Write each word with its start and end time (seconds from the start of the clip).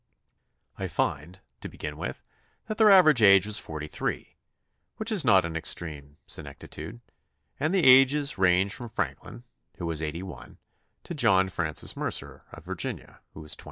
I 0.79 0.87
find, 0.87 1.41
to 1.61 1.69
begin 1.69 1.95
with, 1.95 2.23
that 2.67 2.79
their 2.79 2.89
average 2.89 3.21
age 3.21 3.45
was 3.45 3.59
43, 3.59 4.35
which 4.97 5.11
is 5.11 5.23
not 5.23 5.45
an 5.45 5.55
extreme 5.55 6.17
senectitude, 6.27 7.01
and 7.59 7.71
the 7.71 7.83
ages 7.83 8.35
range 8.39 8.73
from 8.73 8.89
Franklin, 8.89 9.43
who 9.77 9.85
was 9.85 10.01
81, 10.01 10.57
to 11.03 11.13
John 11.13 11.49
Francis 11.49 11.95
Mercer, 11.95 12.41
of 12.51 12.65
Virginia, 12.65 13.19
who 13.35 13.41
was 13.41 13.55
28. 13.55 13.59